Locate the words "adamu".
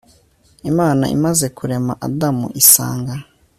2.05-2.47